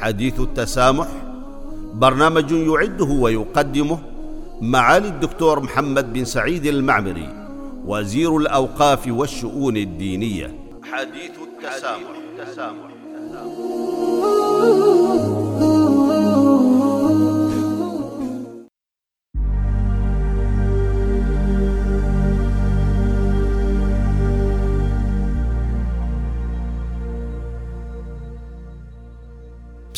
[0.00, 1.06] حديث التسامح
[1.94, 3.98] برنامج يعده ويقدمه
[4.60, 7.28] معالي الدكتور محمد بن سعيد المعمري
[7.86, 10.54] وزير الأوقاف والشؤون الدينية
[10.92, 12.90] حديث التسامح, التسامح.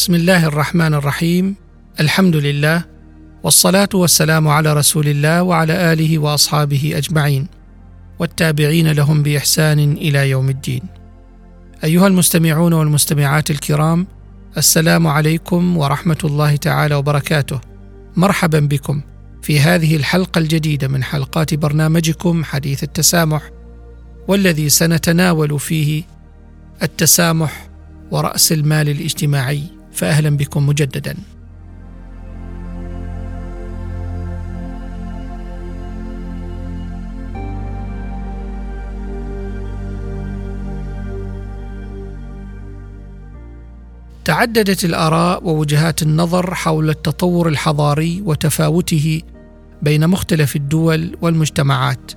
[0.00, 1.54] بسم الله الرحمن الرحيم
[2.00, 2.84] الحمد لله
[3.42, 7.46] والصلاه والسلام على رسول الله وعلى اله واصحابه اجمعين
[8.18, 10.82] والتابعين لهم باحسان إلى يوم الدين
[11.84, 14.06] ايها المستمعون والمستمعات الكرام
[14.56, 17.60] السلام عليكم ورحمه الله تعالى وبركاته
[18.16, 19.00] مرحبا بكم
[19.42, 23.50] في هذه الحلقة الجديده من حلقات برنامجكم حديث التسامح
[24.28, 26.02] والذي سنتناول فيه
[26.82, 27.68] التسامح
[28.10, 31.16] وراس المال الاجتماعي فأهلا بكم مجددا.
[44.24, 49.22] تعددت الآراء ووجهات النظر حول التطور الحضاري وتفاوته
[49.82, 52.12] بين مختلف الدول والمجتمعات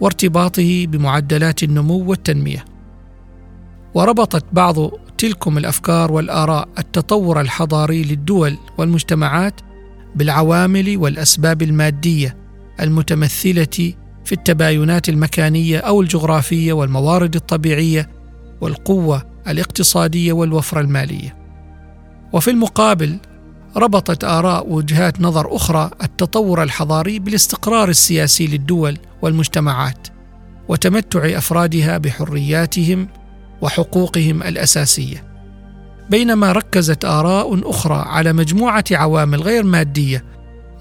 [0.00, 2.64] وارتباطه بمعدلات النمو والتنمية.
[3.94, 4.76] وربطت بعض
[5.22, 9.60] تلكم الأفكار والآراء التطور الحضاري للدول والمجتمعات
[10.14, 12.36] بالعوامل والأسباب المادية
[12.80, 13.92] المتمثلة
[14.24, 18.10] في التباينات المكانية أو الجغرافية والموارد الطبيعية
[18.60, 21.36] والقوة الاقتصادية والوفرة المالية.
[22.32, 23.18] وفي المقابل
[23.76, 30.08] ربطت آراء وجهات نظر أخرى التطور الحضاري بالاستقرار السياسي للدول والمجتمعات
[30.68, 33.08] وتمتع أفرادها بحرياتهم
[33.62, 35.24] وحقوقهم الأساسية.
[36.10, 40.24] بينما ركزت آراء أخرى على مجموعة عوامل غير مادية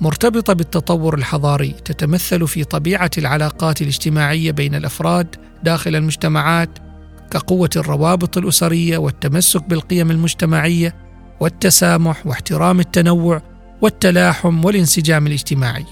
[0.02, 6.70] مرتبطة بالتطور الحضاري تتمثل في طبيعة العلاقات الاجتماعية بين الأفراد داخل المجتمعات
[7.32, 10.96] كقوة الروابط الأسرية والتمسك بالقيم المجتمعية
[11.40, 13.42] والتسامح واحترام التنوع
[13.82, 15.86] والتلاحم والانسجام الاجتماعي.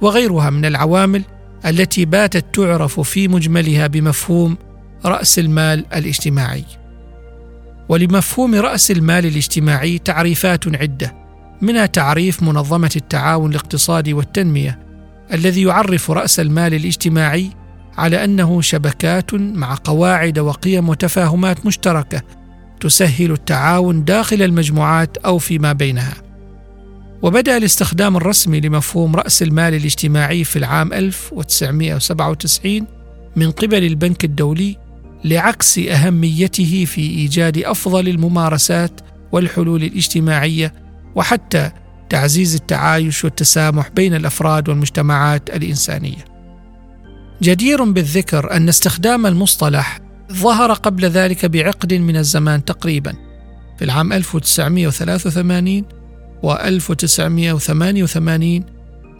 [0.00, 1.22] وغيرها من العوامل
[1.66, 4.56] التي باتت تعرف في مجملها بمفهوم
[5.04, 6.64] رأس المال الاجتماعي
[7.88, 11.14] ولمفهوم رأس المال الاجتماعي تعريفات عدة
[11.60, 14.78] منها تعريف منظمة التعاون الاقتصادي والتنمية
[15.32, 17.50] الذي يعرف رأس المال الاجتماعي
[17.98, 22.22] على أنه شبكات مع قواعد وقيم وتفاهمات مشتركة
[22.80, 26.14] تسهل التعاون داخل المجموعات أو فيما بينها.
[27.22, 32.86] وبدأ الاستخدام الرسمي لمفهوم رأس المال الاجتماعي في العام 1997
[33.36, 34.76] من قبل البنك الدولي
[35.24, 39.00] لعكس أهميته في إيجاد أفضل الممارسات
[39.32, 40.74] والحلول الاجتماعية
[41.14, 41.70] وحتى
[42.08, 46.24] تعزيز التعايش والتسامح بين الأفراد والمجتمعات الإنسانية.
[47.42, 50.00] جدير بالذكر أن استخدام المصطلح
[50.32, 53.14] ظهر قبل ذلك بعقد من الزمان تقريبا
[53.78, 55.84] في العام 1983
[56.42, 58.64] و 1988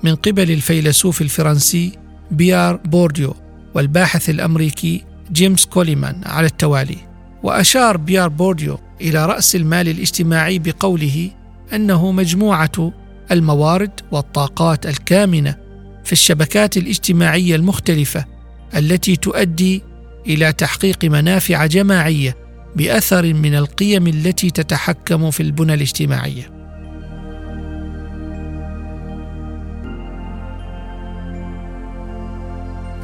[0.05, 1.93] من قبل الفيلسوف الفرنسي
[2.31, 3.37] بيار بورديو
[3.75, 6.96] والباحث الأمريكي جيمس كوليمان على التوالي
[7.42, 11.30] وأشار بيار بورديو إلى رأس المال الاجتماعي بقوله
[11.72, 12.92] أنه مجموعة
[13.30, 15.56] الموارد والطاقات الكامنة
[16.04, 18.24] في الشبكات الاجتماعية المختلفة
[18.76, 19.82] التي تؤدي
[20.26, 22.36] إلى تحقيق منافع جماعية
[22.76, 26.59] بأثر من القيم التي تتحكم في البنى الاجتماعية.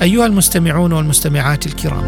[0.02, 2.04] أيها المستمعون والمستمعات الكرام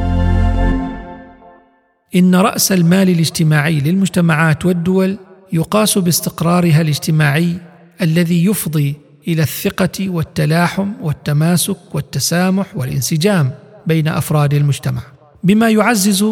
[2.16, 5.18] إن رأس المال الاجتماعي للمجتمعات والدول
[5.52, 7.56] يقاس باستقرارها الاجتماعي
[8.02, 8.94] الذي يفضي
[9.28, 13.50] إلى الثقة والتلاحم والتماسك والتسامح والانسجام
[13.86, 15.02] بين أفراد المجتمع
[15.44, 16.24] بما يعزز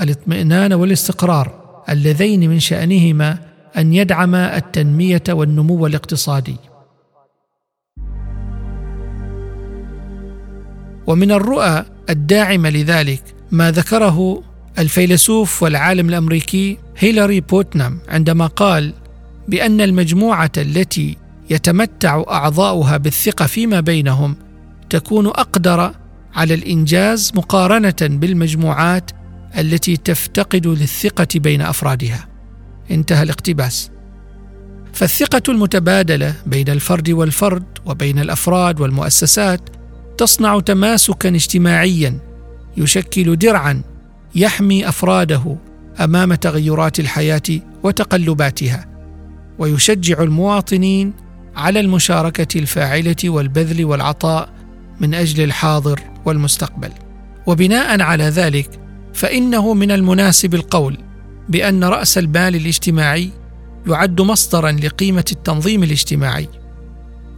[0.00, 3.38] الاطمئنان والاستقرار اللذين من شأنهما
[3.76, 6.56] أن يدعما التنمية والنمو الاقتصادي.
[11.10, 14.42] ومن الرؤى الداعمة لذلك ما ذكره
[14.78, 18.94] الفيلسوف والعالم الأمريكي هيلاري بوتنام عندما قال
[19.48, 21.16] بأن المجموعة التي
[21.50, 24.36] يتمتع أعضاؤها بالثقة فيما بينهم
[24.90, 25.92] تكون أقدر
[26.34, 29.10] على الإنجاز مقارنة بالمجموعات
[29.58, 32.28] التي تفتقد للثقة بين أفرادها.
[32.90, 33.90] انتهى الاقتباس.
[34.92, 39.79] فالثقة المتبادلة بين الفرد والفرد وبين الأفراد والمؤسسات
[40.20, 42.18] تصنع تماسكا اجتماعيا
[42.76, 43.82] يشكل درعا
[44.34, 45.56] يحمي أفراده
[46.00, 47.42] أمام تغيرات الحياة
[47.82, 48.86] وتقلباتها
[49.58, 51.12] ويشجع المواطنين
[51.56, 54.48] على المشاركة الفاعلة والبذل والعطاء
[55.00, 56.90] من أجل الحاضر والمستقبل.
[57.46, 58.80] وبناء على ذلك
[59.14, 60.98] فإنه من المناسب القول
[61.48, 63.30] بأن رأس المال الاجتماعي
[63.86, 66.48] يعد مصدرا لقيمة التنظيم الاجتماعي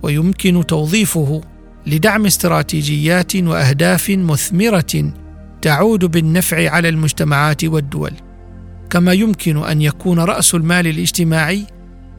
[0.02, 1.42] ويمكن توظيفه
[1.86, 5.12] لدعم استراتيجيات وأهداف مثمرة
[5.62, 8.12] تعود بالنفع على المجتمعات والدول.
[8.90, 11.66] كما يمكن أن يكون رأس المال الاجتماعي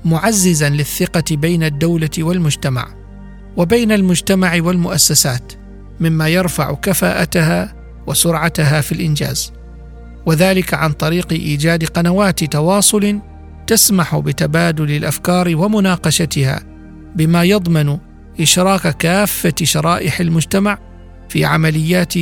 [0.05, 2.87] معززا للثقة بين الدولة والمجتمع
[3.57, 5.53] وبين المجتمع والمؤسسات
[5.99, 7.73] مما يرفع كفاءتها
[8.07, 9.53] وسرعتها في الإنجاز.
[10.25, 13.19] وذلك عن طريق إيجاد قنوات تواصل
[13.67, 16.63] تسمح بتبادل الأفكار ومناقشتها
[17.15, 17.97] بما يضمن
[18.39, 20.77] إشراك كافة شرائح المجتمع
[21.29, 22.13] في عمليات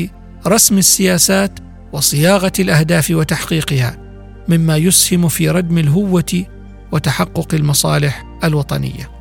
[0.47, 1.59] رسم السياسات
[1.93, 3.97] وصياغة الأهداف وتحقيقها
[4.47, 6.45] مما يسهم في ردم الهوة
[6.91, 9.11] وتحقق المصالح الوطنية.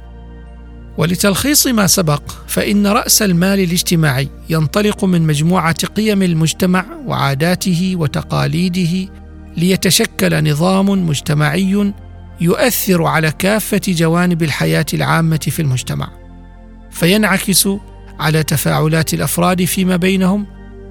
[0.98, 9.12] ولتلخيص ما سبق فإن رأس المال الاجتماعي ينطلق من مجموعة قيم المجتمع وعاداته وتقاليده
[9.56, 11.92] ليتشكل نظام مجتمعي
[12.40, 16.19] يؤثر على كافة جوانب الحياة العامة في المجتمع.
[17.00, 17.68] فينعكس
[18.18, 20.46] على تفاعلات الأفراد فيما بينهم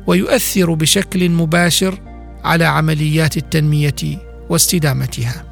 [0.07, 2.00] ويؤثر بشكل مباشر
[2.44, 3.95] على عمليات التنمية
[4.50, 5.45] واستدامتها.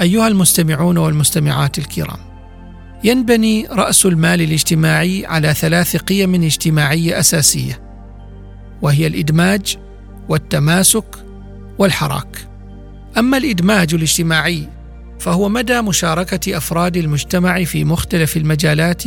[0.00, 2.18] أيها المستمعون والمستمعات الكرام
[3.04, 7.80] ينبني رأس المال الاجتماعي على ثلاث قيم اجتماعية أساسية
[8.82, 9.76] وهي الإدماج
[10.28, 11.24] والتماسك
[11.78, 12.47] والحراك.
[13.18, 14.68] أما الإدماج الاجتماعي
[15.20, 19.02] فهو مدى مشاركة أفراد المجتمع في مختلف المجالات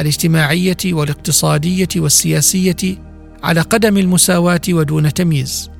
[0.00, 2.98] الاجتماعية والاقتصادية والسياسية
[3.42, 5.70] على قدم المساواة ودون تمييز.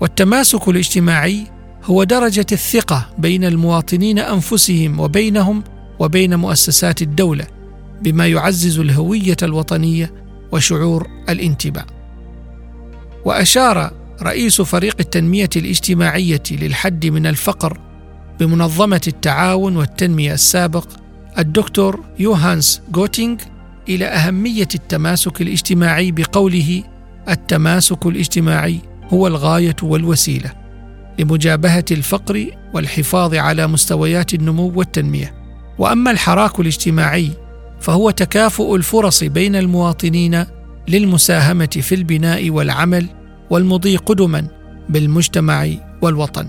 [0.00, 1.46] والتماسك الاجتماعي
[1.84, 5.64] هو درجة الثقة بين المواطنين أنفسهم وبينهم
[5.98, 7.46] وبين مؤسسات الدولة
[8.02, 10.12] بما يعزز الهوية الوطنية
[10.52, 11.86] وشعور الانتماء
[13.24, 17.78] وأشار رئيس فريق التنمية الاجتماعية للحد من الفقر
[18.40, 20.88] بمنظمة التعاون والتنمية السابق
[21.38, 23.36] الدكتور يوهانس جوتينغ
[23.88, 26.82] إلى أهمية التماسك الاجتماعي بقوله
[27.28, 28.80] التماسك الاجتماعي
[29.12, 30.52] هو الغاية والوسيلة
[31.18, 35.34] لمجابهة الفقر والحفاظ على مستويات النمو والتنمية.
[35.78, 37.30] وأما الحراك الاجتماعي
[37.80, 40.44] فهو تكافؤ الفرص بين المواطنين
[40.88, 43.06] للمساهمة في البناء والعمل
[43.50, 44.46] والمضي قدما
[44.88, 45.68] بالمجتمع
[46.02, 46.48] والوطن.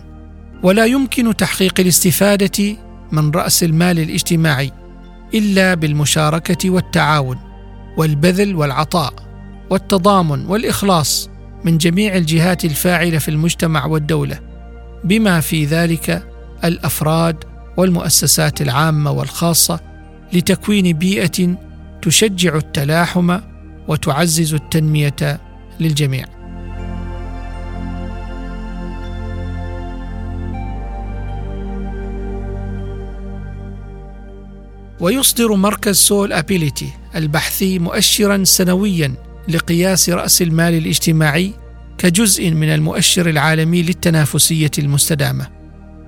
[0.63, 2.75] ولا يمكن تحقيق الاستفادة
[3.11, 4.71] من رأس المال الاجتماعي
[5.33, 7.37] إلا بالمشاركة والتعاون
[7.97, 9.13] والبذل والعطاء
[9.69, 11.29] والتضامن والإخلاص
[11.65, 14.39] من جميع الجهات الفاعلة في المجتمع والدولة
[15.03, 16.27] بما في ذلك
[16.63, 17.43] الأفراد
[17.77, 19.79] والمؤسسات العامة والخاصة
[20.33, 21.57] لتكوين بيئة
[22.01, 23.39] تشجع التلاحم
[23.87, 25.41] وتعزز التنمية
[25.79, 26.36] للجميع.
[34.99, 39.13] ويصدر مركز سول أبيليتي البحثي مؤشرا سنويا
[39.49, 41.53] لقياس رأس المال الاجتماعي
[41.97, 45.47] كجزء من المؤشر العالمي للتنافسية المستدامة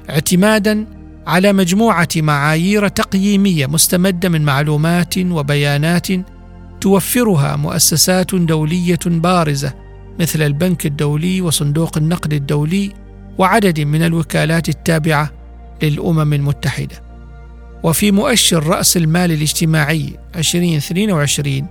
[0.10, 0.86] اعتمادا
[1.28, 6.08] على مجموعة معايير تقييمية مستمدة من معلومات وبيانات
[6.82, 9.74] توفرها مؤسسات دولية بارزة
[10.20, 12.94] مثل البنك الدولي وصندوق النقد الدولي
[13.38, 15.32] وعدد من الوكالات التابعة
[15.84, 17.09] للأمم المتحدة.
[17.84, 21.68] وفي مؤشر رأس المال الاجتماعي 2022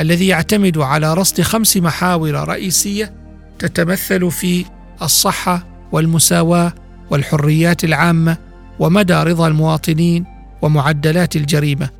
[0.00, 3.12] الذي يعتمد على رصد خمس محاور رئيسية
[3.58, 4.64] تتمثل في
[5.02, 6.72] الصحة والمساواة
[7.10, 8.36] والحريات العامة
[8.78, 10.24] ومدى رضا المواطنين
[10.62, 11.90] ومعدلات الجريمة.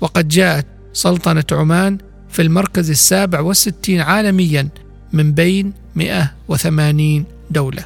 [0.00, 4.68] وقد جاءت سلطنة عمان في المركز السابع والستين عالميا
[5.12, 7.84] من بين 180 دولة.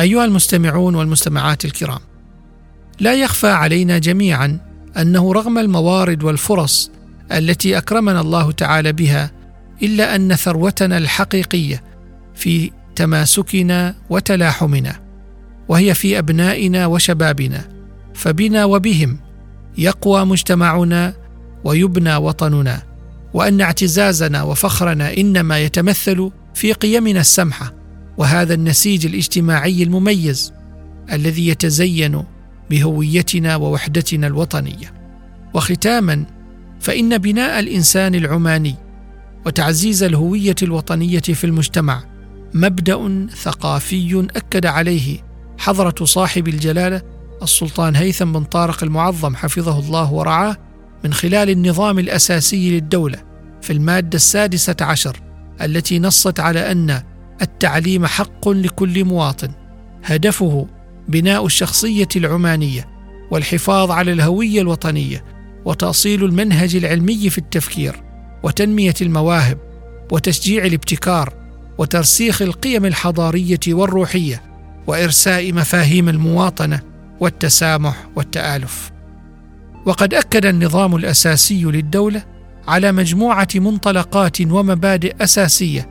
[0.00, 2.00] أيها المستمعون والمستمعات الكرام
[3.00, 4.58] لا يخفى علينا جميعا
[4.96, 6.90] أنه رغم الموارد والفرص
[7.32, 9.30] التي أكرمنا الله تعالى بها
[9.82, 11.82] إلا أن ثروتنا الحقيقية
[12.34, 15.00] في تماسكنا وتلاحمنا
[15.68, 17.68] وهي في أبنائنا وشبابنا
[18.14, 19.18] فبنا وبهم
[19.78, 21.14] يقوى مجتمعنا
[21.64, 22.82] ويبنى وطننا
[23.34, 27.74] وأن اعتزازنا وفخرنا إنما يتمثل في قيمنا السمحة
[28.16, 30.52] وهذا النسيج الاجتماعي المميز
[31.12, 32.24] الذي يتزين
[32.70, 34.92] بهويتنا ووحدتنا الوطنية.
[35.54, 36.24] وختاما
[36.80, 38.74] فإن بناء الإنسان العماني
[39.46, 42.02] وتعزيز الهوية الوطنية في المجتمع
[42.54, 45.18] مبدأ ثقافي أكد عليه
[45.58, 47.02] حضرة صاحب الجلالة
[47.42, 50.56] السلطان هيثم بن طارق المعظم حفظه الله ورعاه
[51.04, 53.18] من خلال النظام الأساسي للدولة
[53.62, 55.20] في المادة السادسة عشر
[55.62, 57.02] التي نصت على أن
[57.42, 59.50] التعليم حق لكل مواطن.
[60.04, 60.66] هدفه
[61.08, 62.88] بناء الشخصية العمانية
[63.30, 65.24] والحفاظ على الهوية الوطنية
[65.64, 68.02] وتأصيل المنهج العلمي في التفكير
[68.42, 69.58] وتنمية المواهب
[70.12, 71.34] وتشجيع الابتكار
[71.78, 74.42] وترسيخ القيم الحضارية والروحية
[74.86, 76.80] وإرساء مفاهيم المواطنة
[77.20, 78.90] والتسامح والتآلف.
[79.86, 82.24] وقد أكد النظام الأساسي للدولة
[82.68, 85.88] على مجموعة منطلقات ومبادئ أساسية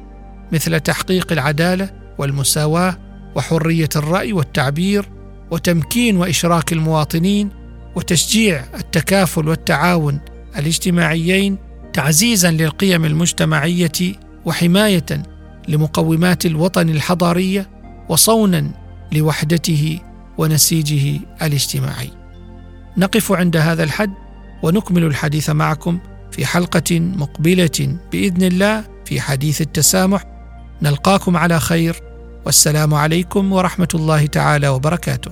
[0.51, 3.06] مثل تحقيق العدالة والمساواة
[3.37, 5.09] وحرية الرأي والتعبير
[5.51, 7.49] وتمكين وإشراك المواطنين
[7.95, 10.19] وتشجيع التكافل والتعاون
[10.57, 11.57] الاجتماعيين
[11.93, 14.15] تعزيزا للقيم المجتمعية
[14.45, 15.05] وحماية
[15.67, 17.69] لمقومات الوطن الحضارية
[18.09, 18.71] وصونا
[19.11, 19.99] لوحدته
[20.37, 22.09] ونسيجه الاجتماعي.
[22.97, 24.13] نقف عند هذا الحد
[24.63, 25.99] ونكمل الحديث معكم
[26.31, 30.23] في حلقة مقبلة بإذن الله في حديث التسامح
[30.81, 32.06] نلقاكم على خير
[32.45, 35.31] والسلام عليكم ورحمة الله تعالى وبركاته.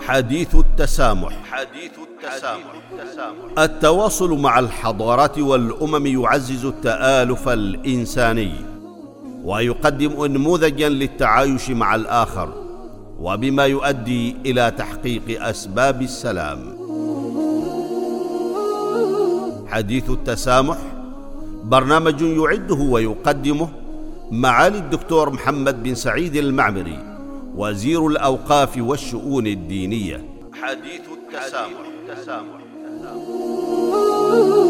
[0.00, 1.32] حديث التسامح.
[1.50, 2.72] حديث التسامح.
[3.58, 8.52] التواصل مع الحضارات والأمم يعزز التآلف الإنساني
[9.44, 12.59] ويقدم انموذجا للتعايش مع الآخر.
[13.20, 16.80] وبما يؤدي إلى تحقيق أسباب السلام
[19.68, 20.78] حديث التسامح
[21.64, 23.68] برنامج يعده ويقدمه
[24.30, 26.98] معالي الدكتور محمد بن سعيد المعمري
[27.56, 30.24] وزير الأوقاف والشؤون الدينية
[30.62, 32.60] حديث التسامح, التسامح.
[32.86, 34.69] التسامح.